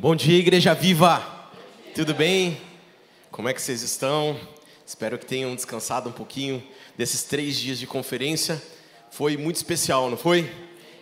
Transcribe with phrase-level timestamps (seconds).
[0.00, 1.22] Bom dia, Igreja Viva!
[1.94, 2.58] Tudo bem?
[3.30, 4.34] Como é que vocês estão?
[4.86, 8.62] Espero que tenham descansado um pouquinho desses três dias de conferência.
[9.10, 10.50] Foi muito especial, não foi?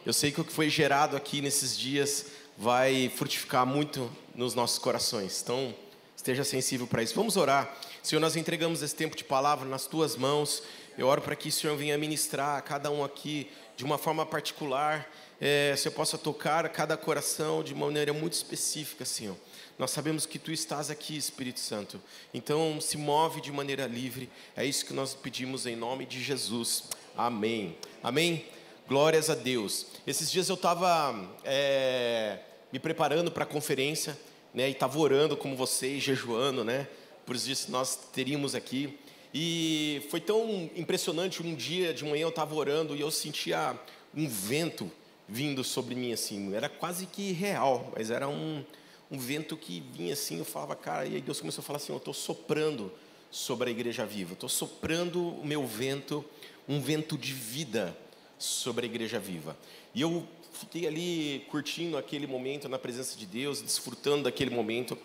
[0.05, 2.27] Eu sei que o que foi gerado aqui nesses dias
[2.57, 5.41] vai frutificar muito nos nossos corações.
[5.45, 5.73] Então,
[6.17, 7.15] esteja sensível para isso.
[7.15, 7.73] Vamos orar.
[8.03, 10.61] Senhor, nós entregamos esse tempo de palavra nas tuas mãos.
[10.99, 14.27] Eu oro para que o Senhor venha ministrar a cada um aqui de uma forma
[14.27, 15.09] particular
[15.41, 19.37] é, Senhor, possa tocar cada coração de uma maneira muito específica, Senhor.
[19.79, 22.01] Nós sabemos que Tu estás aqui, Espírito Santo.
[22.35, 24.29] Então, se move de maneira livre.
[24.57, 26.85] É isso que nós pedimos em nome de Jesus.
[27.17, 27.77] Amém.
[28.03, 28.47] Amém?
[28.89, 29.87] Glórias a Deus.
[30.05, 31.15] Esses dias eu estava
[31.45, 32.41] é,
[32.73, 34.19] me preparando para a conferência,
[34.53, 34.69] né?
[34.69, 36.89] E estava orando como vocês, jejuando, né?
[37.25, 38.99] Por isso nós teríamos aqui.
[39.33, 41.41] E foi tão impressionante.
[41.41, 43.79] Um dia de manhã eu estava orando e eu sentia
[44.13, 44.91] um vento
[45.29, 46.55] vindo sobre mim assim.
[46.55, 48.65] Era quase que real, mas era um,
[49.11, 50.39] um vento que vinha assim.
[50.39, 52.91] Eu falava, cara, e aí Deus começou a falar assim: Eu estou soprando
[53.31, 56.25] sobre a igreja viva, estou soprando o meu vento,
[56.67, 57.97] um vento de vida
[58.39, 59.57] sobre a igreja viva.
[59.95, 64.97] E eu fiquei ali curtindo aquele momento na presença de Deus, desfrutando daquele momento.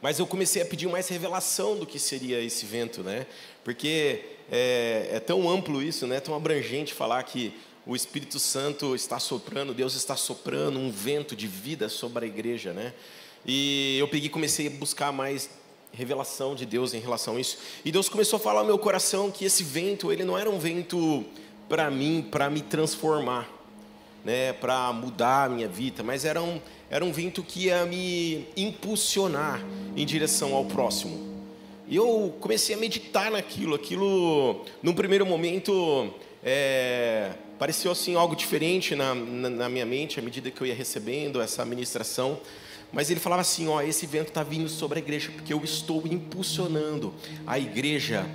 [0.00, 3.26] Mas eu comecei a pedir mais revelação do que seria esse vento, né?
[3.64, 6.20] Porque é, é tão amplo isso, né?
[6.20, 7.54] Tão abrangente falar que
[7.86, 12.72] o Espírito Santo está soprando, Deus está soprando um vento de vida sobre a igreja,
[12.72, 12.94] né?
[13.46, 15.50] E eu peguei comecei a buscar mais
[15.92, 17.58] revelação de Deus em relação a isso.
[17.84, 20.58] E Deus começou a falar ao meu coração que esse vento, ele não era um
[20.58, 21.24] vento
[21.68, 23.48] para mim, para me transformar,
[24.24, 26.60] né, para mudar a minha vida, mas era um,
[26.90, 29.64] era um vento que ia me impulsionar
[29.96, 31.34] em direção ao próximo.
[31.86, 38.94] E eu comecei a meditar naquilo, aquilo, num primeiro momento, é, pareceu assim algo diferente
[38.94, 42.40] na, na, na, minha mente à medida que eu ia recebendo essa ministração.
[42.92, 46.06] Mas ele falava assim: ó, esse vento está vindo sobre a igreja porque eu estou
[46.06, 47.14] impulsionando
[47.46, 48.26] a igreja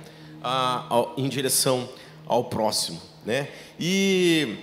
[0.42, 1.88] a, a, em direção
[2.26, 3.48] ao próximo, né?
[3.78, 4.58] E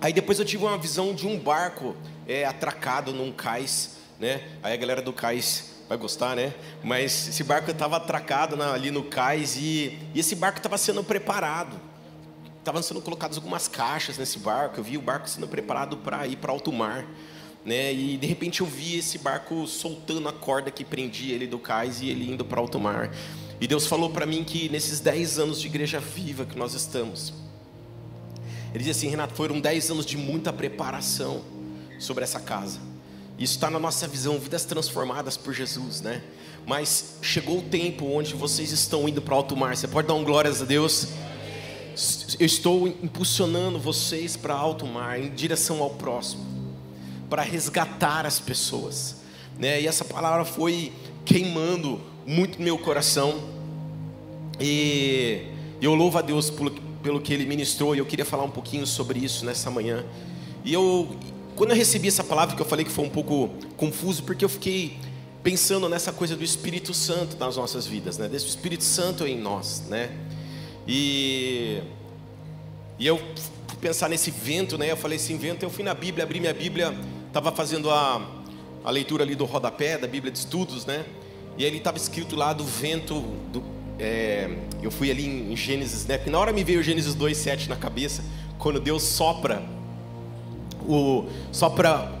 [0.00, 4.42] aí depois eu tive uma visão de um barco é, atracado num cais, né?
[4.62, 6.54] Aí a galera do cais vai gostar, né?
[6.82, 11.04] Mas esse barco estava atracado na, ali no cais e, e esse barco estava sendo
[11.04, 11.93] preparado
[12.64, 14.80] estavam sendo colocadas algumas caixas nesse barco.
[14.80, 17.06] Eu vi o barco sendo preparado para ir para alto mar.
[17.64, 17.92] Né?
[17.92, 22.00] E de repente eu vi esse barco soltando a corda que prendia ele do cais
[22.00, 23.10] e ele indo para alto mar.
[23.60, 27.32] E Deus falou para mim que nesses 10 anos de igreja viva que nós estamos,
[28.74, 31.42] Ele disse assim: Renato, foram 10 anos de muita preparação
[31.98, 32.80] sobre essa casa.
[33.38, 36.22] Isso está na nossa visão, vidas transformadas por Jesus, né?
[36.66, 39.76] Mas chegou o tempo onde vocês estão indo para alto mar.
[39.76, 41.08] Você pode dar um glórias a Deus?
[42.38, 46.44] Eu estou impulsionando vocês para alto mar, em direção ao próximo,
[47.30, 49.16] para resgatar as pessoas.
[49.58, 49.82] Né?
[49.82, 50.92] E essa palavra foi
[51.24, 53.40] queimando muito meu coração.
[54.60, 55.46] E
[55.80, 56.70] eu louvo a Deus pelo,
[57.02, 57.94] pelo que Ele ministrou.
[57.94, 60.04] E eu queria falar um pouquinho sobre isso nessa manhã.
[60.64, 61.16] E eu,
[61.56, 64.48] quando eu recebi essa palavra, que eu falei que foi um pouco confuso, porque eu
[64.48, 64.98] fiquei
[65.42, 68.28] pensando nessa coisa do Espírito Santo nas nossas vidas, né?
[68.28, 70.10] Desse Espírito Santo em nós, né?
[70.86, 71.80] E,
[72.98, 74.90] e eu fui pensar nesse vento, né?
[74.90, 76.94] Eu falei, esse vento, eu fui na Bíblia, abri minha Bíblia,
[77.26, 78.26] estava fazendo a,
[78.84, 81.04] a leitura ali do rodapé, da Bíblia de Estudos, né?
[81.56, 83.20] E aí estava escrito lá do vento,
[83.52, 83.62] do,
[83.98, 84.50] é,
[84.82, 86.18] eu fui ali em Gênesis, né?
[86.18, 88.24] Porque na hora me veio Gênesis 2,7 na cabeça,
[88.58, 89.62] quando Deus sopra,
[90.86, 92.12] o, sopra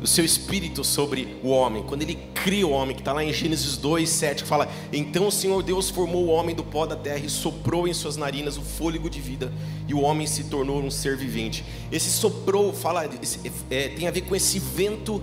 [0.00, 3.32] o seu espírito sobre o homem, quando ele cria o homem, que está lá em
[3.32, 6.96] Gênesis 2, 7, que fala: Então o Senhor Deus formou o homem do pó da
[6.96, 9.52] terra e soprou em suas narinas o fôlego de vida,
[9.88, 11.64] e o homem se tornou um ser vivente.
[11.90, 13.04] Esse soprou, fala,
[13.70, 15.22] é, tem a ver com esse vento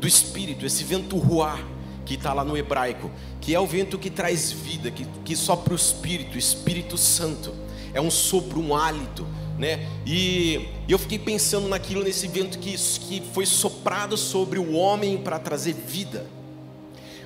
[0.00, 1.64] do espírito, esse vento ruar,
[2.04, 3.10] que está lá no hebraico,
[3.40, 7.52] que é o vento que traz vida, que, que sopra o espírito, Espírito Santo,
[7.92, 9.26] é um sopro, um hálito
[9.58, 9.88] né?
[10.06, 15.38] E, eu fiquei pensando naquilo, nesse vento que, que foi soprado sobre o homem para
[15.38, 16.26] trazer vida.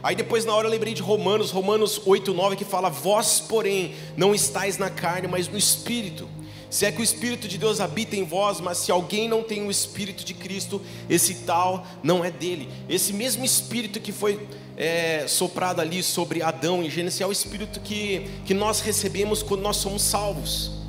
[0.02, 3.94] Aí depois na hora eu lembrei de Romanos, Romanos 8, 9, que fala: Vós, porém,
[4.16, 6.26] não estáis na carne, mas no Espírito.
[6.70, 9.66] Se é que o Espírito de Deus habita em vós, mas se alguém não tem
[9.66, 12.68] o Espírito de Cristo, esse tal não é dele.
[12.88, 14.46] Esse mesmo Espírito que foi
[14.76, 19.62] é, soprado ali sobre Adão em Gênesis é o Espírito que, que nós recebemos quando
[19.62, 20.79] nós somos salvos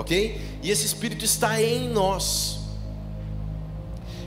[0.00, 0.40] ok?
[0.62, 2.58] E esse Espírito está em nós.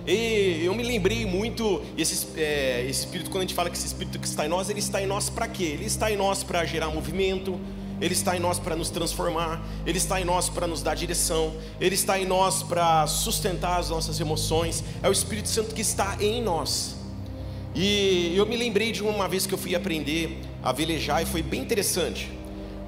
[0.06, 3.88] E eu me lembrei muito, esse, é, esse Espírito, quando a gente fala que esse
[3.88, 5.64] Espírito que está em nós, ele está em nós para quê?
[5.64, 7.60] Ele está em nós para gerar movimento,
[8.00, 11.54] ele está em nós para nos transformar, Ele está em nós para nos dar direção,
[11.80, 16.18] Ele está em nós para sustentar as nossas emoções, é o Espírito Santo que está
[16.20, 16.96] em nós.
[17.74, 21.42] E eu me lembrei de uma vez que eu fui aprender a velejar e foi
[21.42, 22.30] bem interessante,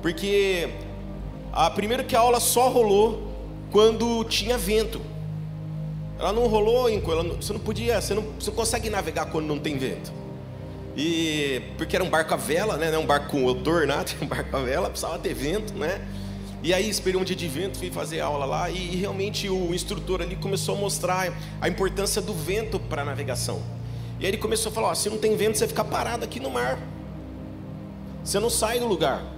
[0.01, 0.69] porque
[1.55, 3.31] a primeiro que a aula só rolou
[3.71, 5.01] quando tinha vento.
[6.19, 6.89] Ela não rolou,
[7.41, 10.11] você não podia, você não, você não consegue navegar quando não tem vento.
[10.97, 12.91] E porque era um barco a vela, né?
[12.91, 16.05] Não um barco com motor, nada, um barco a vela, precisava ter vento, né?
[16.63, 19.73] E aí esperei um dia de vento, fui fazer aula lá e, e realmente o
[19.73, 23.61] instrutor ali começou a mostrar a importância do vento para a navegação.
[24.19, 26.39] E aí ele começou a falar: ó, se não tem vento, você fica parado aqui
[26.39, 26.79] no mar.
[28.23, 29.34] Você não sai do lugar.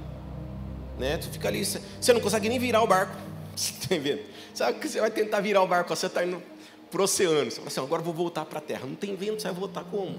[0.98, 1.18] Né?
[1.18, 3.16] Tu fica ali, você não consegue nem virar o barco.
[3.56, 4.24] Você tem vento.
[4.54, 6.42] Sabe que você vai tentar virar o barco, você está indo
[6.92, 7.50] para o oceano.
[7.50, 8.86] Você fala assim, agora vou voltar para a terra.
[8.86, 10.18] Não tem vento, você vai voltar como?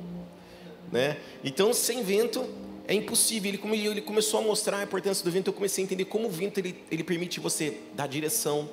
[0.91, 1.19] Né?
[1.45, 2.45] Então, sem vento
[2.87, 3.53] é impossível.
[3.53, 5.49] Ele, ele começou a mostrar a importância do vento.
[5.49, 8.69] Eu comecei a entender como o vento ele, ele permite você dar direção,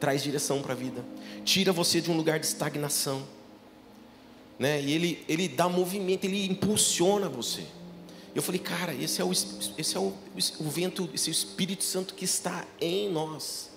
[0.00, 1.04] traz direção para a vida,
[1.44, 3.22] tira você de um lugar de estagnação
[4.60, 4.78] né?
[4.78, 7.62] E ele, ele dá movimento, ele impulsiona você.
[8.34, 10.12] Eu falei, cara, esse é o, esse é o,
[10.60, 13.70] o vento, esse é o Espírito Santo que está em nós.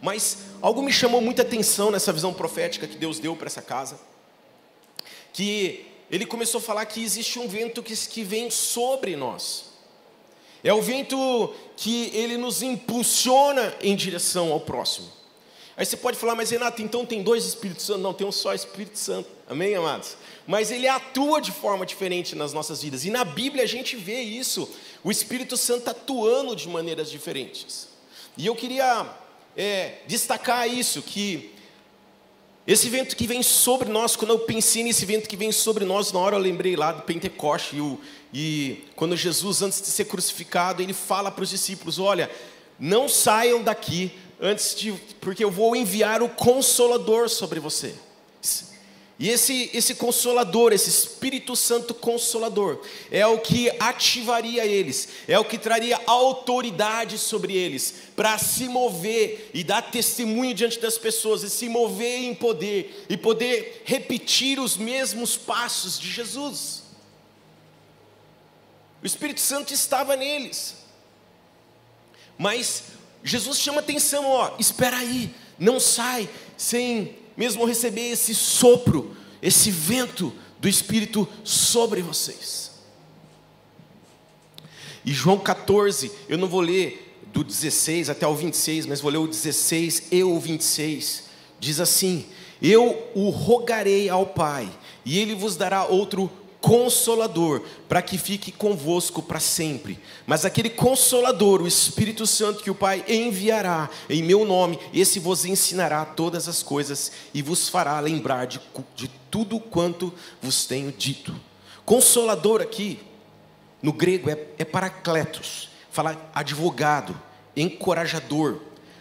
[0.00, 4.00] Mas algo me chamou muita atenção nessa visão profética que Deus deu para essa casa.
[5.32, 9.66] Que ele começou a falar que existe um vento que, que vem sobre nós.
[10.64, 15.21] É o vento que ele nos impulsiona em direção ao próximo.
[15.76, 18.02] Aí você pode falar, mas Renato, então tem dois Espíritos Santos?
[18.02, 19.28] Não, tem um só Espírito Santo.
[19.48, 20.16] Amém, amados?
[20.46, 23.04] Mas ele atua de forma diferente nas nossas vidas.
[23.04, 24.68] E na Bíblia a gente vê isso,
[25.02, 27.88] o Espírito Santo atuando de maneiras diferentes.
[28.36, 29.10] E eu queria
[29.56, 31.52] é, destacar isso, que
[32.66, 36.12] esse vento que vem sobre nós, quando eu pensei nesse vento que vem sobre nós,
[36.12, 37.98] na hora eu lembrei lá do Pentecoste, e,
[38.32, 42.30] e quando Jesus, antes de ser crucificado, ele fala para os discípulos: Olha,
[42.78, 47.94] não saiam daqui antes de, porque eu vou enviar o consolador sobre você.
[49.18, 55.44] E esse, esse consolador, esse Espírito Santo consolador, é o que ativaria eles, é o
[55.44, 61.50] que traria autoridade sobre eles, para se mover e dar testemunho diante das pessoas, e
[61.50, 66.82] se mover em poder, e poder repetir os mesmos passos de Jesus.
[69.00, 70.74] O Espírito Santo estava neles,
[72.36, 72.82] mas
[73.24, 80.32] Jesus chama atenção, ó, espera aí, não sai sem mesmo receber esse sopro, esse vento
[80.60, 82.70] do Espírito sobre vocês.
[85.04, 89.18] E João 14, eu não vou ler do 16 até o 26, mas vou ler
[89.18, 91.24] o 16 e o 26.
[91.58, 92.26] Diz assim:
[92.60, 94.70] Eu o rogarei ao Pai,
[95.04, 96.30] e ele vos dará outro
[96.62, 99.98] consolador, para que fique convosco para sempre.
[100.24, 105.44] Mas aquele consolador, o Espírito Santo que o Pai enviará em meu nome, esse vos
[105.44, 108.60] ensinará todas as coisas e vos fará lembrar de,
[108.94, 111.34] de tudo quanto vos tenho dito.
[111.84, 113.00] Consolador aqui,
[113.82, 117.20] no grego, é, é paracletos, fala advogado,
[117.56, 118.58] encorajador,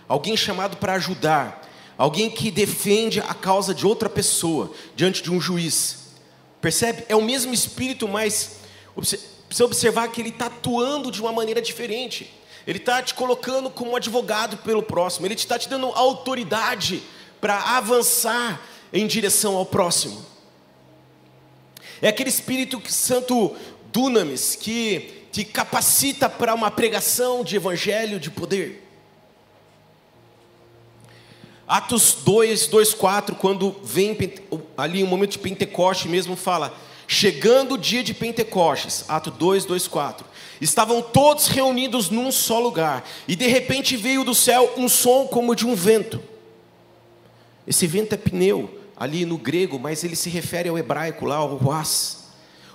[0.08, 5.40] alguém chamado para ajudar, alguém que defende a causa de outra pessoa diante de um
[5.40, 6.01] juiz
[6.62, 7.04] Percebe?
[7.10, 8.58] É o mesmo espírito, mas
[9.48, 12.32] precisa observar que ele está atuando de uma maneira diferente.
[12.66, 15.26] Ele está te colocando como advogado pelo próximo.
[15.26, 17.02] Ele está te dando autoridade
[17.42, 18.62] para avançar
[18.94, 20.24] em direção ao próximo.
[22.02, 23.56] É aquele Espírito Santo
[23.92, 28.91] dunamis que te capacita para uma pregação de evangelho de poder.
[31.72, 34.18] Atos 2, 2, 4, quando vem
[34.76, 39.64] ali o um momento de Pentecoste mesmo, fala: chegando o dia de Pentecostes, Atos 2,
[39.64, 40.26] 2, 4.
[40.60, 45.56] Estavam todos reunidos num só lugar, e de repente veio do céu um som como
[45.56, 46.22] de um vento.
[47.66, 51.56] Esse vento é pneu, ali no grego, mas ele se refere ao hebraico lá, ao
[51.56, 52.26] ruas,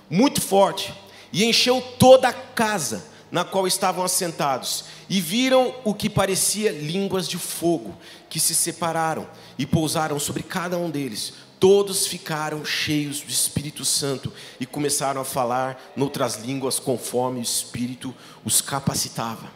[0.09, 0.91] muito forte,
[1.31, 7.27] e encheu toda a casa na qual estavam assentados, e viram o que parecia línguas
[7.27, 7.95] de fogo,
[8.29, 11.33] que se separaram e pousaram sobre cada um deles.
[11.59, 18.13] Todos ficaram cheios do Espírito Santo e começaram a falar noutras línguas conforme o Espírito
[18.45, 19.51] os capacitava.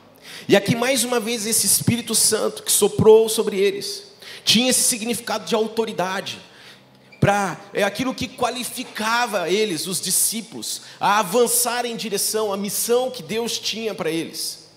[0.47, 4.11] E aqui mais uma vez esse Espírito Santo que soprou sobre eles
[4.43, 6.39] tinha esse significado de autoridade
[7.21, 13.21] para é aquilo que qualificava eles, os discípulos, a avançar em direção à missão que
[13.21, 14.67] Deus tinha para eles.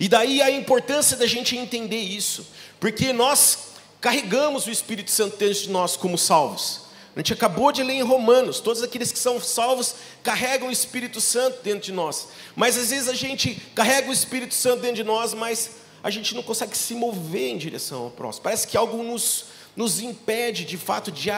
[0.00, 2.46] E daí a importância da gente entender isso,
[2.80, 6.80] porque nós carregamos o Espírito Santo dentro de nós como salvos.
[7.14, 11.20] A gente acabou de ler em Romanos: todos aqueles que são salvos carregam o Espírito
[11.20, 12.28] Santo dentro de nós.
[12.56, 15.72] Mas às vezes a gente carrega o Espírito Santo dentro de nós, mas
[16.02, 18.44] a gente não consegue se mover em direção ao próximo.
[18.44, 19.44] Parece que algo nos,
[19.76, 21.30] nos impede de fato de,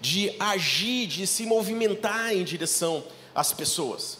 [0.00, 4.18] de agir, de se movimentar em direção às pessoas.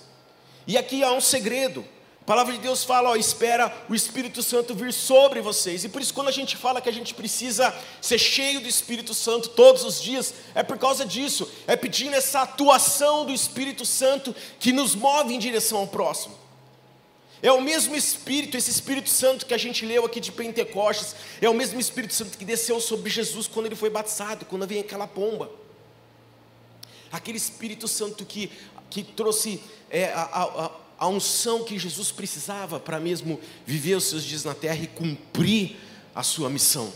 [0.66, 1.84] E aqui há um segredo.
[2.20, 5.82] A palavra de Deus fala, ó, espera o Espírito Santo vir sobre vocês.
[5.82, 9.12] E por isso quando a gente fala que a gente precisa ser cheio do Espírito
[9.12, 14.34] Santo todos os dias, é por causa disso, é pedindo essa atuação do Espírito Santo
[14.60, 16.41] que nos move em direção ao próximo.
[17.42, 21.48] É o mesmo Espírito, esse Espírito Santo que a gente leu aqui de Pentecostes, é
[21.50, 25.08] o mesmo Espírito Santo que desceu sobre Jesus quando ele foi batizado, quando veio aquela
[25.08, 25.50] pomba.
[27.10, 28.48] Aquele Espírito Santo que,
[28.88, 30.70] que trouxe é, a, a,
[31.00, 35.76] a unção que Jesus precisava para mesmo viver os seus dias na terra e cumprir
[36.14, 36.92] a sua missão.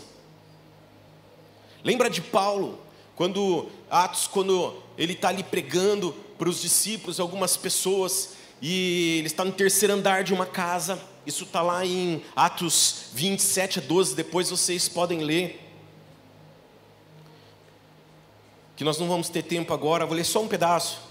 [1.83, 2.79] Lembra de Paulo,
[3.17, 9.45] quando Atos, quando ele está ali pregando para os discípulos, algumas pessoas, e ele está
[9.45, 10.99] no terceiro andar de uma casa.
[11.25, 14.15] Isso está lá em Atos 27 a 12.
[14.15, 15.63] Depois vocês podem ler.
[18.75, 20.05] Que nós não vamos ter tempo agora.
[20.05, 21.01] Vou ler só um pedaço.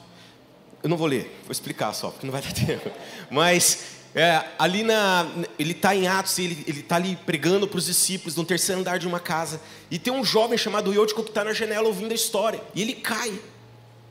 [0.82, 2.90] Eu não vou ler, vou explicar só, porque não vai dar tempo.
[3.30, 5.26] Mas é, ali na,
[5.58, 9.06] ele está em Atos, ele está ali pregando para os discípulos no terceiro andar de
[9.06, 9.60] uma casa.
[9.90, 12.60] E tem um jovem chamado Eutico que está na janela ouvindo a história.
[12.74, 13.38] E ele cai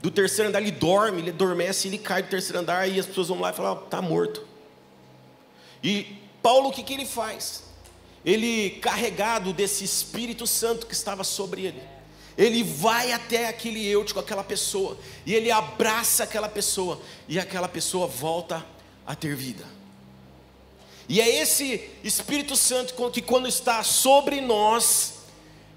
[0.06, 3.30] do terceiro andar, ele dorme, ele adormece, ele cai do terceiro andar e as pessoas
[3.30, 4.46] vão lá e falam: está morto.
[5.84, 7.64] E Paulo, o que, que ele faz?
[8.24, 11.82] Ele, carregado desse Espírito Santo que estava sobre ele,
[12.38, 14.96] ele vai até aquele eutico, aquela pessoa,
[15.26, 18.64] e ele abraça aquela pessoa, e aquela pessoa volta
[19.08, 19.66] a ter vida.
[21.10, 25.15] E é esse Espírito Santo que, quando está sobre nós,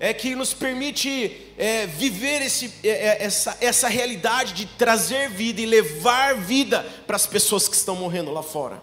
[0.01, 5.61] é que nos permite é, viver esse, é, é, essa, essa realidade de trazer vida
[5.61, 8.81] e levar vida para as pessoas que estão morrendo lá fora.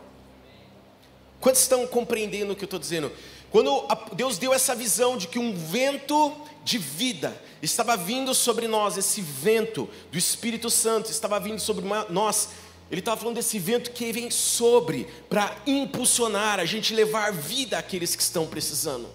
[1.40, 3.12] Quantos estão compreendendo o que eu estou dizendo?
[3.50, 8.98] Quando Deus deu essa visão de que um vento de vida estava vindo sobre nós,
[8.98, 12.50] esse vento do Espírito Santo estava vindo sobre nós,
[12.92, 18.16] ele estava falando desse vento que vem sobre para impulsionar a gente levar vida àqueles
[18.16, 19.08] que estão precisando.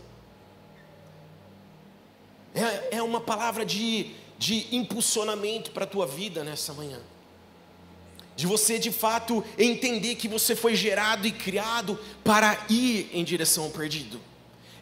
[2.55, 7.01] É, é uma palavra de, de impulsionamento para a tua vida nessa manhã.
[8.37, 13.65] De você de fato entender que você foi gerado e criado para ir em direção
[13.65, 14.21] ao perdido.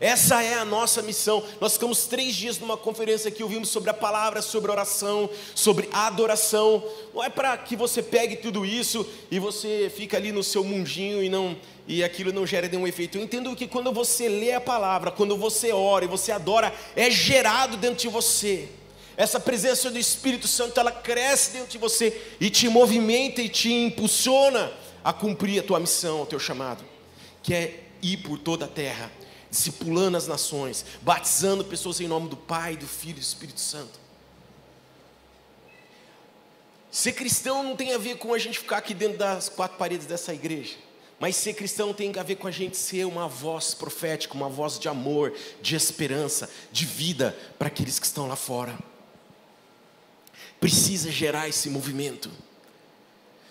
[0.00, 1.42] Essa é a nossa missão.
[1.60, 6.84] Nós ficamos três dias numa conferência que ouvimos sobre a palavra, sobre oração, sobre adoração.
[7.12, 11.22] Não é para que você pegue tudo isso e você fica ali no seu mundinho
[11.22, 13.16] e não e aquilo não gera nenhum efeito.
[13.16, 17.10] Eu entendo que quando você lê a palavra, quando você ora e você adora, é
[17.10, 18.68] gerado dentro de você.
[19.16, 23.72] Essa presença do Espírito Santo, ela cresce dentro de você e te movimenta e te
[23.72, 24.70] impulsiona
[25.02, 26.84] a cumprir a tua missão, o teu chamado,
[27.42, 29.10] que é ir por toda a terra
[29.50, 33.98] discipulando as nações, batizando pessoas em nome do Pai, do Filho e do Espírito Santo.
[36.90, 40.06] Ser cristão não tem a ver com a gente ficar aqui dentro das quatro paredes
[40.06, 40.76] dessa igreja.
[41.20, 44.78] Mas ser cristão tem a ver com a gente ser uma voz profética, uma voz
[44.78, 48.78] de amor, de esperança, de vida para aqueles que estão lá fora.
[50.60, 52.30] Precisa gerar esse movimento.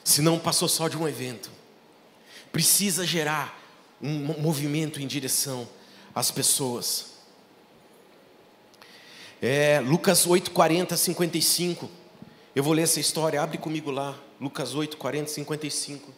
[0.03, 1.51] Senão passou só de um evento.
[2.51, 3.61] Precisa gerar
[4.01, 5.67] um movimento em direção
[6.17, 7.11] as pessoas.
[9.39, 11.87] É, Lucas 8, 40, 55.
[12.55, 14.17] Eu vou ler essa história, abre comigo lá.
[14.41, 16.11] Lucas 8, 40, 55.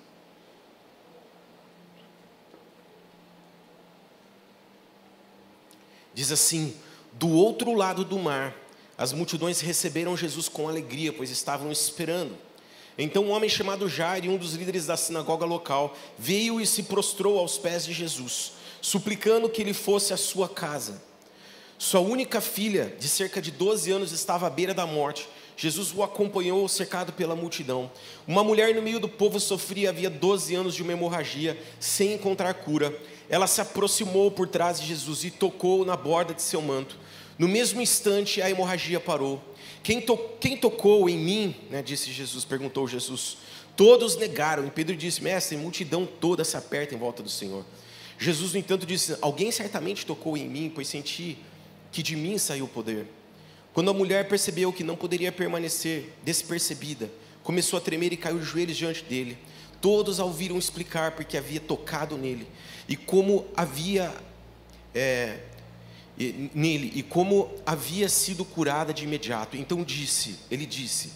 [6.13, 6.73] Diz assim:
[7.11, 8.55] Do outro lado do mar,
[8.97, 12.37] as multidões receberam Jesus com alegria, pois estavam esperando.
[12.97, 17.37] Então um homem chamado Jair, um dos líderes da sinagoga local, veio e se prostrou
[17.37, 21.01] aos pés de Jesus suplicando que ele fosse à sua casa.
[21.77, 25.27] Sua única filha, de cerca de 12 anos, estava à beira da morte.
[25.55, 27.91] Jesus o acompanhou cercado pela multidão.
[28.27, 32.53] Uma mulher no meio do povo sofria havia 12 anos de uma hemorragia, sem encontrar
[32.53, 32.97] cura.
[33.29, 36.97] Ela se aproximou por trás de Jesus e tocou na borda de seu manto.
[37.37, 39.41] No mesmo instante, a hemorragia parou.
[39.83, 41.55] Quem, to quem tocou em mim?
[41.69, 43.37] Né, disse Jesus, perguntou Jesus.
[43.75, 44.65] Todos negaram.
[44.67, 47.63] E Pedro disse: Mestre, multidão toda se aperta em volta do Senhor.
[48.19, 51.37] Jesus, no entanto, disse: Alguém certamente tocou em mim, pois senti
[51.89, 53.07] que de mim saiu o poder.
[53.73, 57.09] Quando a mulher percebeu que não poderia permanecer despercebida,
[57.41, 59.37] começou a tremer e caiu de joelhos diante dele.
[59.79, 62.45] Todos a ouviram explicar porque havia tocado nele
[62.89, 64.13] e como havia
[64.93, 65.39] é,
[66.53, 69.55] nele e como havia sido curada de imediato.
[69.55, 71.13] Então disse, ele disse: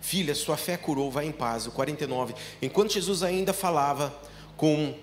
[0.00, 1.66] Filha, sua fé curou, vai em paz.
[1.66, 2.34] O 49.
[2.62, 4.18] Enquanto Jesus ainda falava
[4.56, 4.94] com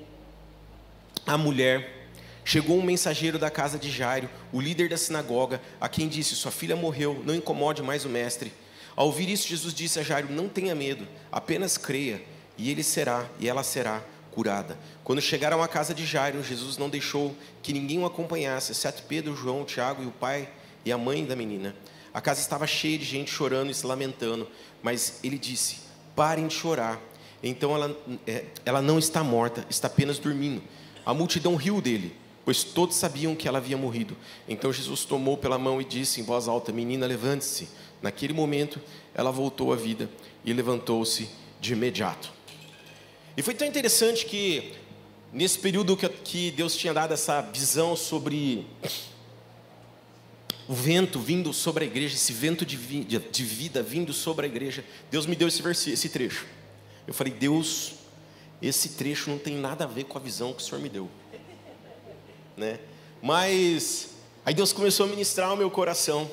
[1.25, 2.07] a mulher,
[2.43, 6.51] chegou um mensageiro da casa de Jairo, o líder da sinagoga, a quem disse: Sua
[6.51, 8.51] filha morreu, não incomode mais o mestre.
[8.95, 12.21] Ao ouvir isso, Jesus disse a Jairo: Não tenha medo, apenas creia,
[12.57, 14.77] e ele será, e ela será curada.
[15.03, 19.35] Quando chegaram à casa de Jairo, Jesus não deixou que ninguém o acompanhasse, exceto Pedro,
[19.35, 20.49] João, Tiago e o pai
[20.83, 21.75] e a mãe da menina.
[22.13, 24.47] A casa estava cheia de gente chorando e se lamentando,
[24.81, 25.77] mas ele disse:
[26.15, 26.99] Parem de chorar.
[27.41, 30.61] Então ela, é, ela não está morta, está apenas dormindo.
[31.05, 34.15] A multidão riu dele, pois todos sabiam que ela havia morrido.
[34.47, 37.69] Então Jesus tomou pela mão e disse em voz alta: Menina, levante-se.
[38.01, 38.81] Naquele momento,
[39.13, 40.09] ela voltou à vida
[40.43, 41.29] e levantou-se
[41.61, 42.31] de imediato.
[43.35, 44.73] E foi tão interessante que,
[45.31, 48.67] nesse período que Deus tinha dado essa visão sobre
[50.67, 55.25] o vento vindo sobre a igreja, esse vento de, vida vindo sobre a igreja, Deus
[55.25, 56.45] me deu esse, esse trecho.
[57.07, 57.95] Eu falei, Deus,
[58.67, 61.09] esse trecho não tem nada a ver com a visão que o Senhor me deu.
[62.55, 62.79] Né?
[63.21, 64.11] Mas,
[64.45, 66.31] aí Deus começou a ministrar o meu coração.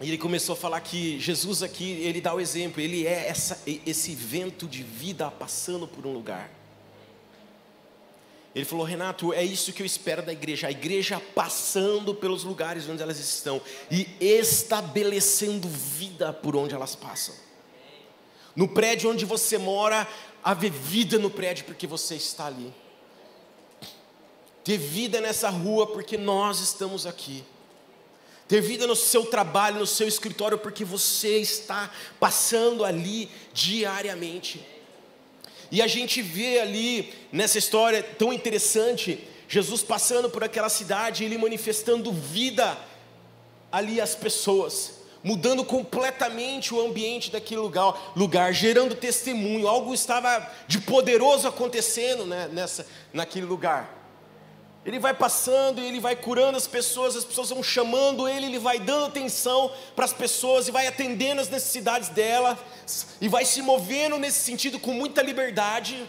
[0.00, 3.62] E ele começou a falar que Jesus aqui, ele dá o exemplo, ele é essa,
[3.66, 6.50] esse vento de vida passando por um lugar.
[8.54, 12.88] Ele falou, Renato, é isso que eu espero da igreja, a igreja passando pelos lugares
[12.88, 17.34] onde elas estão e estabelecendo vida por onde elas passam.
[18.54, 20.06] No prédio onde você mora,
[20.42, 22.72] haver vida no prédio porque você está ali.
[24.64, 27.44] Ter vida nessa rua porque nós estamos aqui
[28.52, 31.90] ter vida no seu trabalho, no seu escritório, porque você está
[32.20, 34.62] passando ali diariamente.
[35.70, 41.38] E a gente vê ali nessa história tão interessante, Jesus passando por aquela cidade, ele
[41.38, 42.76] manifestando vida
[43.72, 50.80] ali às pessoas, mudando completamente o ambiente daquele lugar, lugar gerando testemunho, algo estava de
[50.80, 54.02] poderoso acontecendo né, nessa, naquele lugar.
[54.84, 58.80] Ele vai passando ele vai curando as pessoas, as pessoas vão chamando ele, ele vai
[58.80, 62.58] dando atenção para as pessoas e vai atendendo as necessidades delas
[63.20, 66.04] e vai se movendo nesse sentido com muita liberdade.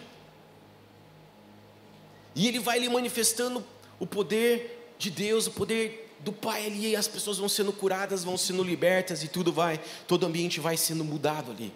[2.36, 3.64] E ele vai lhe manifestando
[4.00, 8.24] o poder de Deus, o poder do Pai ali, e as pessoas vão sendo curadas,
[8.24, 11.74] vão sendo libertas e tudo vai, todo ambiente vai sendo mudado ali.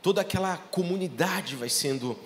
[0.00, 2.16] Toda aquela comunidade vai sendo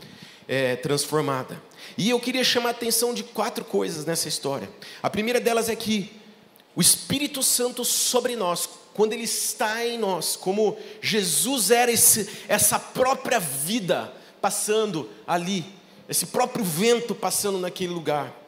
[0.47, 1.61] é, transformada.
[1.97, 4.69] E eu queria chamar a atenção de quatro coisas nessa história.
[5.03, 6.13] A primeira delas é que
[6.77, 12.79] o Espírito Santo sobre nós, quando ele está em nós, como Jesus era esse, essa
[12.79, 15.65] própria vida passando ali,
[16.07, 18.39] esse próprio vento passando naquele lugar,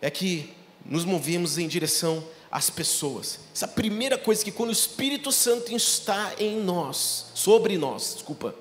[0.00, 0.52] é que
[0.84, 3.40] nos movemos em direção às pessoas.
[3.54, 8.54] Essa primeira coisa que quando o Espírito Santo está em nós, sobre nós, desculpa,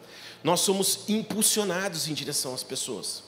[0.43, 3.23] nós somos impulsionados em direção às pessoas.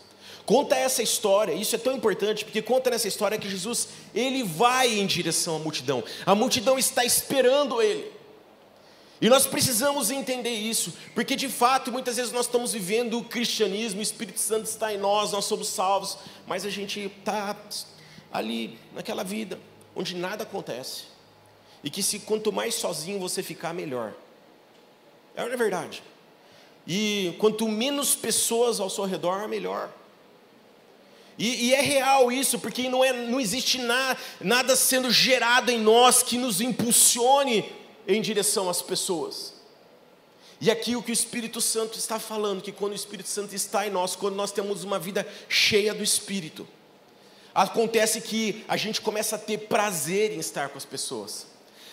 [0.46, 5.00] Conta essa história, isso é tão importante, porque conta nessa história que Jesus, ele vai
[5.00, 8.12] em direção à multidão, a multidão está esperando ele.
[9.22, 14.02] E nós precisamos entender isso, porque de fato muitas vezes nós estamos vivendo o cristianismo,
[14.02, 17.56] o Espírito Santo está em nós, nós somos salvos, mas a gente está
[18.34, 19.60] ali naquela vida
[19.96, 21.04] onde nada acontece,
[21.84, 24.14] e que se quanto mais sozinho você ficar, melhor.
[25.36, 26.02] É verdade.
[26.88, 29.90] E quanto menos pessoas ao seu redor, melhor.
[31.38, 35.80] E, e, é real isso, porque não, é, não existe na, nada sendo gerado em
[35.80, 37.70] nós que nos impulsione
[38.08, 39.54] em direção às pessoas.
[40.62, 43.88] E aqui o que o Espírito Santo está falando, que quando o Espírito Santo está
[43.88, 46.68] em nós, quando nós temos uma vida cheia do Espírito,
[47.54, 51.48] acontece que a gente começa a ter prazer em estar com as pessoas,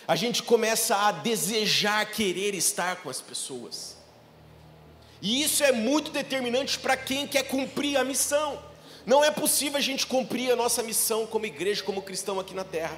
[0.07, 3.95] a gente começa a desejar querer estar com as pessoas.
[5.21, 8.59] E isso é muito determinante para quem quer cumprir a missão.
[9.05, 12.63] Não é possível a gente cumprir a nossa missão como igreja, como cristão aqui na
[12.63, 12.97] terra,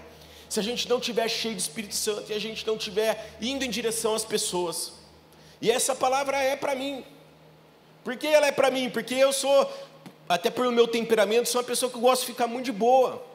[0.49, 3.63] se a gente não tiver cheio do Espírito Santo e a gente não tiver indo
[3.63, 4.93] em direção às pessoas.
[5.61, 7.05] E essa palavra é para mim.
[8.03, 8.89] Por que ela é para mim?
[8.89, 9.71] Porque eu sou,
[10.27, 13.25] até pelo meu temperamento, sou uma pessoa que gosta de ficar muito de boa.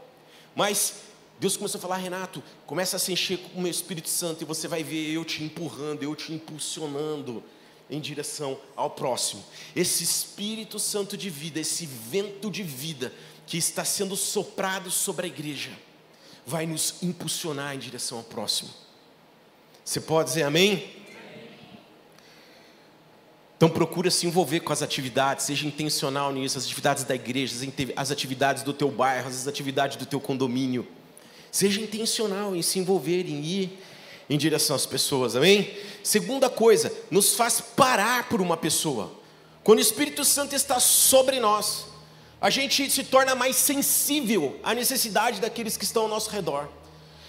[0.55, 0.95] Mas
[1.39, 4.45] Deus começou a falar, Renato, começa a se encher com o meu Espírito Santo e
[4.45, 7.43] você vai ver eu te empurrando, eu te impulsionando
[7.89, 9.45] em direção ao próximo.
[9.75, 13.13] Esse Espírito Santo de vida, esse vento de vida
[13.47, 15.71] que está sendo soprado sobre a igreja,
[16.45, 18.71] vai nos impulsionar em direção ao próximo.
[19.85, 20.98] Você pode dizer amém?
[23.59, 27.57] Então procura se envolver com as atividades, seja intencional nisso, as atividades da igreja,
[27.97, 30.87] as atividades do teu bairro, as atividades do teu condomínio.
[31.51, 33.79] Seja intencional em se envolver, em ir
[34.31, 35.75] em direção às pessoas, amém?
[36.05, 39.11] Segunda coisa, nos faz parar por uma pessoa.
[39.65, 41.87] Quando o Espírito Santo está sobre nós,
[42.41, 46.69] a gente se torna mais sensível à necessidade daqueles que estão ao nosso redor.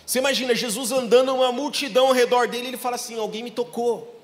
[0.05, 4.18] Você imagina Jesus andando uma multidão ao redor dele, ele fala assim: Alguém me tocou.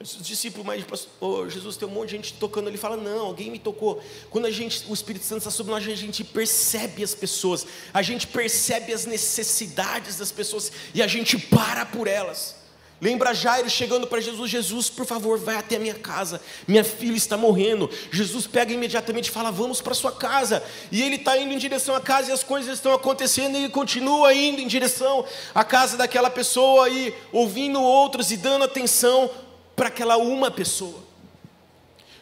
[0.00, 0.84] Os discípulos mais
[1.20, 4.00] oh, Jesus tem um monte de gente tocando, ele fala, não, alguém me tocou.
[4.30, 8.00] Quando a gente, o Espírito Santo está sobre nós, a gente percebe as pessoas, a
[8.00, 12.54] gente percebe as necessidades das pessoas e a gente para por elas.
[13.00, 17.16] Lembra Jairo chegando para Jesus, Jesus, por favor, vai até a minha casa, minha filha
[17.16, 17.90] está morrendo.
[18.12, 20.62] Jesus pega imediatamente e fala, vamos para sua casa.
[20.92, 23.68] E ele está indo em direção à casa e as coisas estão acontecendo e ele
[23.68, 29.30] continua indo em direção à casa daquela pessoa e ouvindo outros e dando atenção
[29.78, 31.04] para aquela uma pessoa.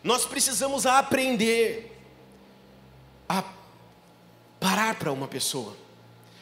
[0.05, 1.99] Nós precisamos aprender
[3.27, 3.43] a
[4.61, 5.75] parar para uma pessoa,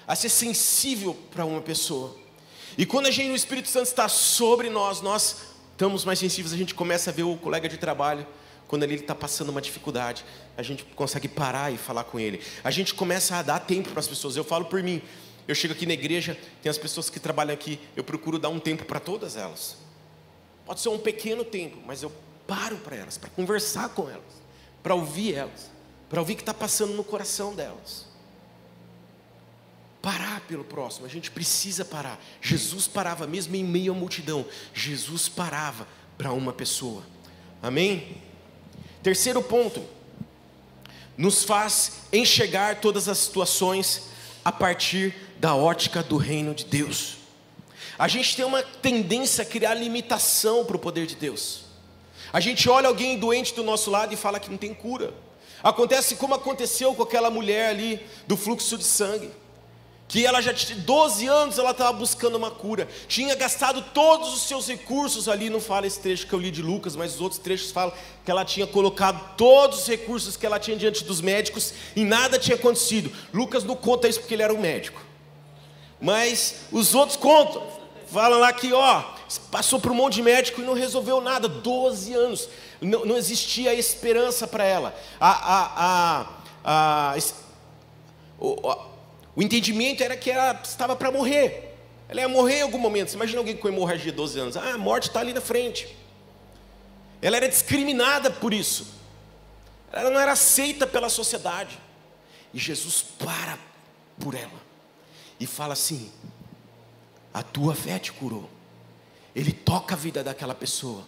[0.09, 2.17] a ser sensível para uma pessoa.
[2.77, 5.37] E quando a gente, o Espírito Santo está sobre nós, nós
[5.71, 8.27] estamos mais sensíveis, a gente começa a ver o colega de trabalho,
[8.67, 10.25] quando ele está passando uma dificuldade,
[10.57, 12.43] a gente consegue parar e falar com ele.
[12.65, 14.37] A gente começa a dar tempo para as pessoas.
[14.37, 15.01] Eu falo por mim,
[15.47, 18.59] eu chego aqui na igreja, tem as pessoas que trabalham aqui, eu procuro dar um
[18.59, 19.85] tempo para todas elas.
[20.67, 22.11] Pode ser um pequeno tempo, mas eu
[22.47, 24.43] paro para elas, para conversar com elas,
[24.83, 25.71] para ouvir elas,
[26.09, 28.07] para ouvir o que está passando no coração delas.
[30.01, 32.23] Parar pelo próximo, a gente precisa parar.
[32.41, 37.03] Jesus parava mesmo em meio à multidão, Jesus parava para uma pessoa.
[37.63, 38.19] Amém?
[39.03, 39.83] Terceiro ponto,
[41.17, 44.09] nos faz enxergar todas as situações
[44.45, 47.24] a partir da ótica do reino de Deus.
[47.99, 51.65] A gente tem uma tendência a criar limitação para o poder de Deus.
[52.33, 55.15] A gente olha alguém doente do nosso lado e fala que não tem cura.
[55.63, 59.31] Acontece como aconteceu com aquela mulher ali do fluxo de sangue.
[60.07, 62.87] Que ela já tinha 12 anos, ela estava buscando uma cura.
[63.09, 66.61] Tinha gastado todos os seus recursos ali, não fala esse trecho que eu li de
[66.61, 70.59] Lucas, mas os outros trechos falam que ela tinha colocado todos os recursos que ela
[70.59, 73.11] tinha diante dos médicos e nada tinha acontecido.
[73.33, 75.01] Lucas não conta isso porque ele era um médico.
[76.01, 77.84] Mas os outros contam.
[78.07, 79.03] Falam lá que, ó,
[79.51, 82.49] passou por um monte de médico e não resolveu nada, 12 anos.
[82.81, 84.95] Não, não existia esperança para ela.
[85.19, 86.27] A, a,
[86.65, 87.19] a, a,
[88.39, 88.77] o,
[89.37, 91.77] o entendimento era que ela estava para morrer.
[92.09, 93.11] Ela ia morrer em algum momento.
[93.11, 94.57] Você imagina alguém com hemorragia de 12 anos.
[94.57, 95.97] Ah, a morte está ali na frente.
[97.23, 98.87] Ela era discriminada por isso.
[99.93, 101.79] Ela não era aceita pela sociedade.
[102.53, 103.59] E Jesus para
[104.21, 104.65] por ela
[105.41, 106.11] e fala assim:
[107.35, 108.49] a tua fé te curou.
[109.35, 111.05] Ele toca a vida daquela pessoa.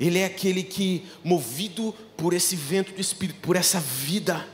[0.00, 4.48] Ele é aquele que, movido por esse vento do Espírito, por essa vida,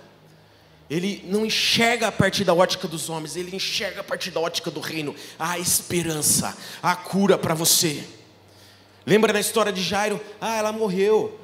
[0.91, 4.73] ele não enxerga a partir da ótica dos homens, ele enxerga a partir da ótica
[4.73, 5.15] do reino.
[5.39, 8.05] A esperança, a cura para você.
[9.07, 10.21] Lembra da história de Jairo?
[10.41, 11.39] Ah, ela morreu.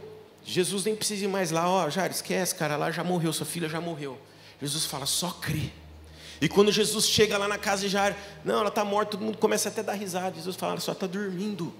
[0.44, 1.68] Jesus nem precisa ir mais lá.
[1.68, 4.18] Ó, oh, Jairo, esquece, cara, lá já morreu, sua filha já morreu.
[4.60, 5.70] Jesus fala, só crê.
[6.42, 9.38] E quando Jesus chega lá na casa de Jairo, não, ela está morta, todo mundo
[9.38, 10.34] começa até a dar risada.
[10.34, 11.72] Jesus fala, ela só está dormindo.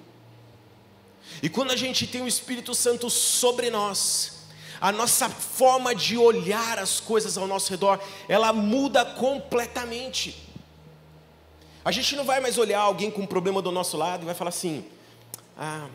[1.42, 4.44] E quando a gente tem o Espírito Santo sobre nós,
[4.80, 7.98] a nossa forma de olhar as coisas ao nosso redor,
[8.28, 10.48] ela muda completamente.
[11.84, 14.34] A gente não vai mais olhar alguém com um problema do nosso lado e vai
[14.34, 14.84] falar assim:
[15.58, 15.88] ah,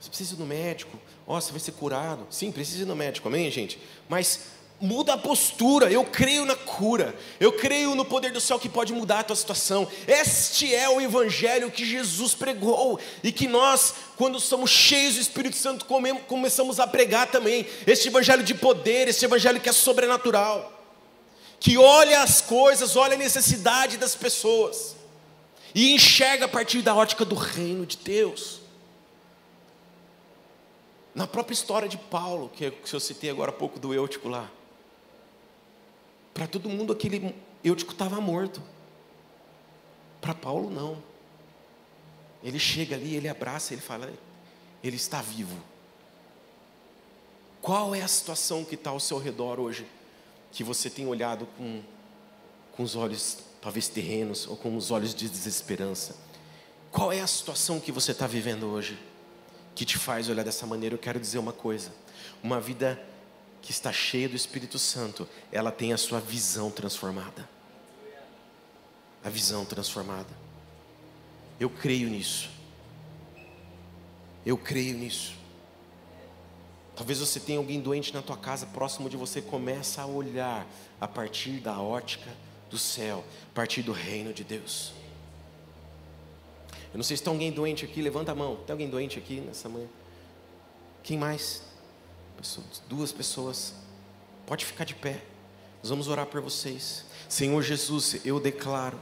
[0.00, 2.26] você precisa ir no médico, ó, oh, você vai ser curado.
[2.30, 3.78] Sim, precisa ir no médico, amém, gente?
[4.08, 4.46] Mas
[4.82, 5.90] muda a postura.
[5.90, 7.16] Eu creio na cura.
[7.38, 9.86] Eu creio no poder do céu que pode mudar a tua situação.
[10.08, 15.56] Este é o evangelho que Jesus pregou e que nós, quando somos cheios do Espírito
[15.56, 15.86] Santo,
[16.26, 17.64] começamos a pregar também.
[17.86, 20.80] Este evangelho de poder, este evangelho que é sobrenatural.
[21.60, 24.96] Que olha as coisas, olha a necessidade das pessoas
[25.72, 28.60] e enxerga a partir da ótica do reino de Deus.
[31.14, 34.50] Na própria história de Paulo, que eu citei agora há pouco do Eutico lá.
[36.32, 38.62] Para todo mundo aquele Eutico estava morto.
[40.20, 41.02] Para Paulo não.
[42.42, 44.12] Ele chega ali, ele abraça, ele fala,
[44.82, 45.56] ele está vivo.
[47.60, 49.86] Qual é a situação que está ao seu redor hoje,
[50.50, 51.80] que você tem olhado com,
[52.72, 56.16] com os olhos talvez terrenos ou com os olhos de desesperança?
[56.90, 58.98] Qual é a situação que você está vivendo hoje
[59.74, 60.96] que te faz olhar dessa maneira?
[60.96, 61.92] Eu quero dizer uma coisa:
[62.42, 63.00] uma vida
[63.62, 67.48] que está cheia do Espírito Santo, ela tem a sua visão transformada.
[69.24, 70.28] A visão transformada.
[71.60, 72.50] Eu creio nisso.
[74.44, 75.34] Eu creio nisso.
[76.96, 80.66] Talvez você tenha alguém doente na tua casa, próximo de você, começa a olhar
[81.00, 82.30] a partir da ótica
[82.68, 84.92] do céu, a partir do reino de Deus.
[86.92, 88.56] Eu não sei se tem alguém doente aqui, levanta a mão.
[88.66, 89.86] Tem alguém doente aqui nessa manhã?
[91.02, 91.62] Quem mais?
[92.42, 93.72] Pessoas, duas pessoas.
[94.48, 95.22] Pode ficar de pé.
[95.80, 97.04] Nós vamos orar por vocês.
[97.28, 98.98] Senhor Jesus, eu declaro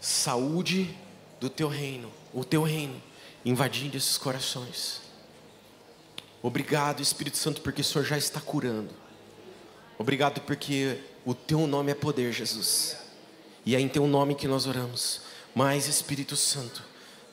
[0.00, 0.92] saúde
[1.38, 3.00] do teu reino, o teu reino,
[3.44, 5.00] invadindo esses corações.
[6.42, 8.92] Obrigado, Espírito Santo, porque o Senhor já está curando.
[9.96, 12.96] Obrigado porque o teu nome é poder, Jesus.
[13.64, 15.20] E é em teu nome que nós oramos.
[15.54, 16.82] Mais Espírito Santo,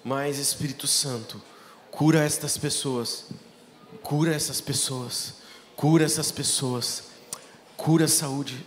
[0.04, 1.42] mais Espírito Santo,
[1.90, 3.26] cura estas pessoas.
[4.02, 5.36] Cura essas pessoas.
[5.76, 7.04] Cura essas pessoas.
[7.76, 8.66] Cura a saúde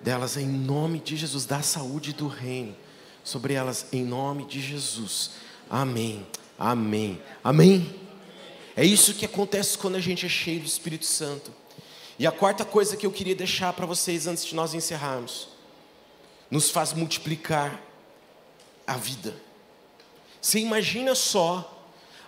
[0.00, 1.46] delas em nome de Jesus.
[1.46, 2.76] Dá saúde do reino
[3.24, 5.32] sobre elas em nome de Jesus.
[5.70, 6.26] Amém.
[6.58, 7.20] Amém.
[7.42, 8.00] Amém.
[8.76, 11.52] É isso que acontece quando a gente é cheio do Espírito Santo.
[12.18, 15.48] E a quarta coisa que eu queria deixar para vocês antes de nós encerrarmos,
[16.50, 17.80] nos faz multiplicar
[18.86, 19.34] a vida.
[20.40, 21.71] Você imagina só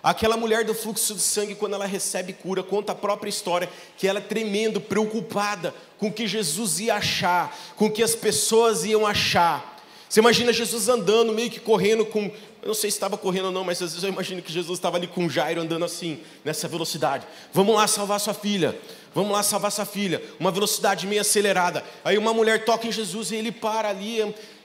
[0.05, 4.07] aquela mulher do fluxo de sangue quando ela recebe cura, conta a própria história que
[4.07, 8.85] ela é tremendo, preocupada com o que Jesus ia achar, com o que as pessoas
[8.85, 9.83] iam achar.
[10.07, 12.31] Você imagina Jesus andando, meio que correndo com.
[12.61, 14.77] Eu não sei se estava correndo ou não, mas às vezes eu imagino que Jesus
[14.77, 17.25] estava ali com Jairo andando assim, nessa velocidade.
[17.51, 18.77] Vamos lá salvar sua filha.
[19.13, 20.21] Vamos lá salvar sua filha.
[20.39, 21.83] Uma velocidade meio acelerada.
[22.03, 24.19] Aí uma mulher toca em Jesus e ele para ali.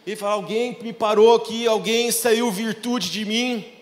[0.07, 3.80] Ele fala: Alguém me parou aqui, alguém saiu virtude de mim.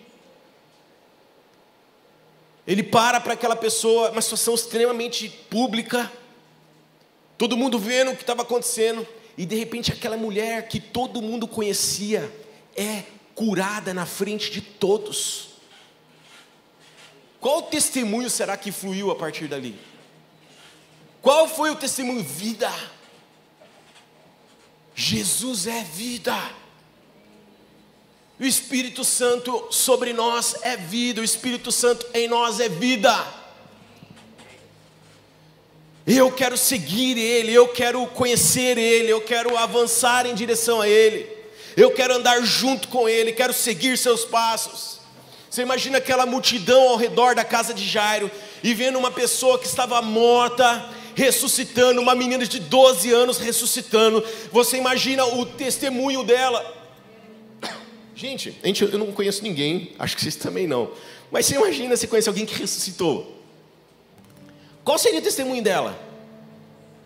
[2.68, 6.12] Ele para para aquela pessoa, uma situação extremamente pública.
[7.38, 11.48] Todo mundo vendo o que estava acontecendo e de repente aquela mulher que todo mundo
[11.48, 12.30] conhecia
[12.76, 13.04] é
[13.34, 15.48] curada na frente de todos.
[17.40, 19.74] Qual testemunho será que fluiu a partir dali?
[21.22, 22.22] Qual foi o testemunho?
[22.22, 22.70] Vida.
[24.94, 26.36] Jesus é vida.
[28.40, 33.12] O Espírito Santo sobre nós é vida, o Espírito Santo em nós é vida.
[36.06, 41.28] Eu quero seguir Ele, eu quero conhecer Ele, eu quero avançar em direção a Ele,
[41.76, 45.00] eu quero andar junto com Ele, quero seguir seus passos.
[45.50, 48.30] Você imagina aquela multidão ao redor da casa de Jairo
[48.62, 54.24] e vendo uma pessoa que estava morta, ressuscitando, uma menina de 12 anos ressuscitando.
[54.52, 56.77] Você imagina o testemunho dela.
[58.18, 60.90] Gente, gente, eu não conheço ninguém, acho que vocês também não.
[61.30, 63.40] Mas você imagina se conhece alguém que ressuscitou.
[64.82, 65.96] Qual seria o testemunho dela?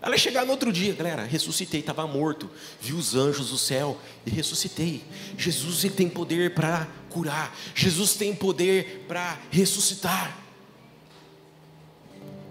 [0.00, 3.98] Ela ia chegar no outro dia, galera, ressuscitei, estava morto, vi os anjos do céu
[4.24, 5.04] e ressuscitei.
[5.36, 10.38] Jesus ele tem poder para curar, Jesus tem poder para ressuscitar.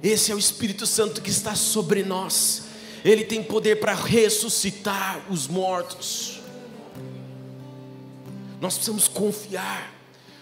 [0.03, 2.65] Esse é o Espírito Santo que está sobre nós,
[3.03, 6.40] ele tem poder para ressuscitar os mortos.
[8.61, 9.91] Nós precisamos confiar,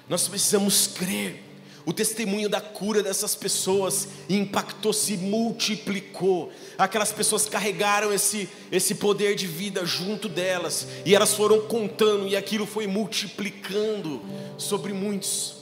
[0.10, 1.42] nós precisamos crer.
[1.86, 6.52] O testemunho da cura dessas pessoas impactou, se multiplicou.
[6.78, 12.36] Aquelas pessoas carregaram esse, esse poder de vida junto delas, e elas foram contando, e
[12.36, 14.22] aquilo foi multiplicando
[14.58, 15.56] sobre muitos.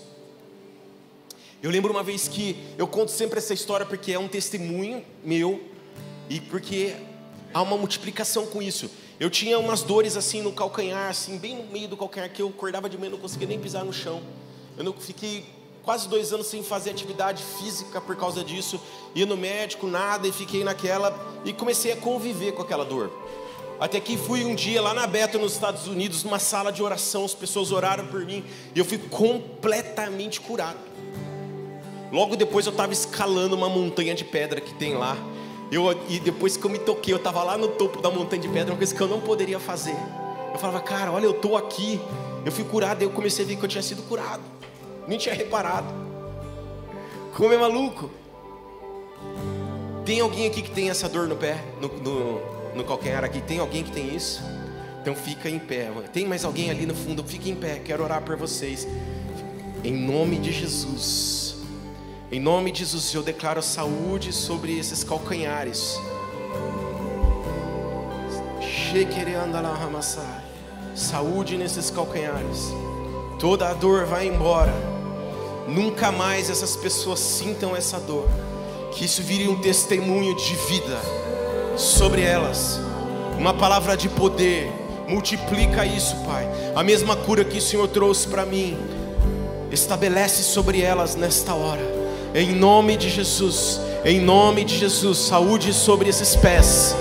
[1.62, 5.64] Eu lembro uma vez que eu conto sempre essa história porque é um testemunho meu,
[6.28, 6.96] e porque
[7.54, 8.90] há uma multiplicação com isso.
[9.20, 12.50] Eu tinha umas dores assim no calcanhar, assim, bem no meio do calcanhar, que eu
[12.50, 14.22] acordava de manhã e não conseguia nem pisar no chão.
[14.78, 15.44] Eu não fiquei
[15.82, 18.80] quase dois anos sem fazer atividade física por causa disso,
[19.16, 23.12] ia no médico, nada, e fiquei naquela, e comecei a conviver com aquela dor.
[23.80, 27.26] Até que fui um dia lá na Beta, nos Estados Unidos, numa sala de oração,
[27.26, 28.44] as pessoas oraram por mim,
[28.76, 30.78] e eu fui completamente curado.
[32.12, 35.18] Logo depois eu estava escalando uma montanha de pedra que tem lá,
[35.72, 38.48] eu, e depois que eu me toquei, eu estava lá no topo da montanha de
[38.48, 39.96] pedra, uma coisa que eu não poderia fazer.
[40.54, 42.00] Eu falava, cara, olha, eu estou aqui,
[42.46, 44.42] eu fui curado, eu comecei a ver que eu tinha sido curado
[45.08, 45.88] nem tinha reparado.
[47.36, 48.12] Como é maluco.
[50.06, 53.42] Tem alguém aqui que tem essa dor no pé, no, no, no calcanhar aqui?
[53.42, 54.42] Tem alguém que tem isso?
[55.02, 55.90] Então fica em pé.
[56.14, 57.24] Tem mais alguém ali no fundo?
[57.24, 57.80] Fica em pé.
[57.84, 58.88] Quero orar por vocês.
[59.84, 61.47] Em nome de Jesus.
[62.30, 65.98] Em nome de Jesus, eu declaro saúde sobre esses calcanhares.
[70.94, 72.74] Saúde nesses calcanhares.
[73.40, 74.74] Toda a dor vai embora
[75.68, 78.28] nunca mais essas pessoas sintam essa dor,
[78.92, 81.00] que isso vire um testemunho de vida
[81.78, 82.80] sobre elas,
[83.38, 84.72] uma palavra de poder,
[85.08, 86.46] multiplica isso, Pai.
[86.76, 88.78] A mesma cura que o Senhor trouxe para mim,
[89.72, 91.97] estabelece sobre elas nesta hora,
[92.38, 96.96] em nome de Jesus, em nome de Jesus, saúde sobre esses pés,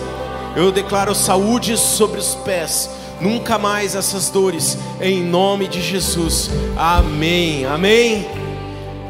[0.57, 2.88] Eu declaro saúde sobre os pés.
[3.20, 6.51] Nunca mais essas dores, em nome de Jesus.
[6.75, 7.66] Amém.
[7.66, 8.27] Amém.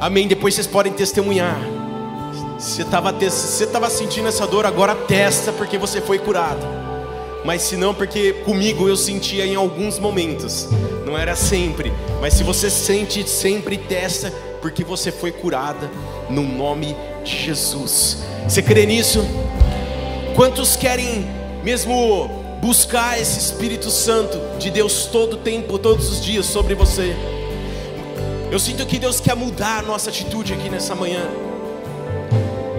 [0.01, 0.27] Amém.
[0.27, 1.57] Depois vocês podem testemunhar.
[2.59, 3.15] Você estava
[3.73, 6.67] tava sentindo essa dor, agora testa porque você foi curado.
[7.45, 10.69] Mas se não, porque comigo eu sentia em alguns momentos.
[11.07, 11.93] Não era sempre.
[12.21, 15.91] Mas se você sente sempre, testa porque você foi curada
[16.29, 18.19] no nome de Jesus.
[18.49, 19.25] Você crê nisso?
[20.35, 21.27] Quantos querem
[21.63, 22.29] mesmo
[22.61, 27.15] buscar esse Espírito Santo de Deus todo tempo, todos os dias sobre você?
[28.51, 31.23] Eu sinto que Deus quer mudar a nossa atitude aqui nessa manhã.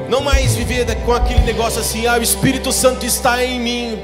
[0.09, 3.99] Não mais viver com aquele negócio assim, ah, o Espírito Santo está em mim.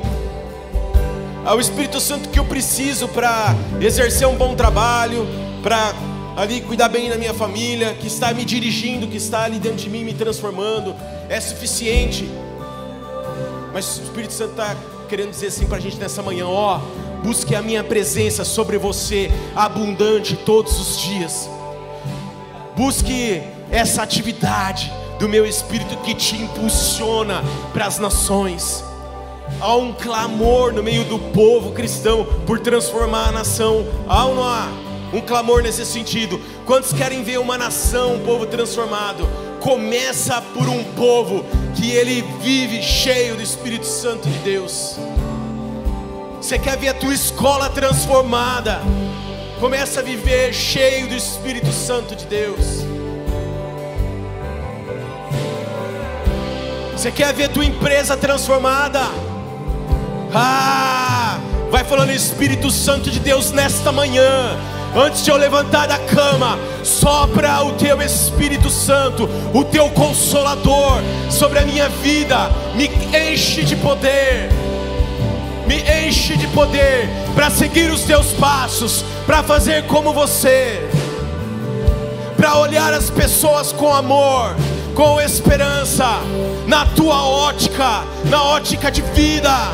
[1.45, 5.27] Ah, o Espírito Santo que eu preciso para exercer um bom trabalho,
[5.61, 5.93] para
[6.35, 9.89] ali cuidar bem da minha família, que está me dirigindo, que está ali dentro de
[9.89, 10.95] mim me transformando,
[11.29, 12.27] é suficiente.
[13.73, 14.75] Mas o Espírito Santo está
[15.07, 16.79] querendo dizer assim para a gente nessa manhã: ó,
[17.23, 21.49] busque a minha presença sobre você, abundante todos os dias.
[22.75, 23.41] Busque
[23.71, 28.83] essa atividade do meu Espírito que te impulsiona para as nações.
[29.59, 33.85] Há um clamor no meio do povo cristão por transformar a nação.
[34.07, 34.92] Há ou não há?
[35.13, 36.41] Um clamor nesse sentido.
[36.65, 39.29] Quantos querem ver uma nação, um povo transformado?
[39.59, 41.45] Começa por um povo
[41.75, 44.97] que ele vive cheio do Espírito Santo de Deus.
[46.41, 48.81] Você quer ver a tua escola transformada?
[49.59, 52.83] Começa a viver cheio do Espírito Santo de Deus.
[56.91, 59.01] Você quer ver a tua empresa transformada?
[60.33, 64.57] Ah, vai falando Espírito Santo de Deus nesta manhã.
[64.95, 71.01] Antes de eu levantar da cama, sopra o teu Espírito Santo, o teu consolador
[71.31, 72.85] sobre a minha vida, me
[73.31, 74.49] enche de poder,
[75.65, 80.87] me enche de poder para seguir os teus passos, para fazer como você,
[82.37, 84.55] para olhar as pessoas com amor,
[84.93, 86.05] com esperança,
[86.67, 89.71] na tua ótica, na ótica de vida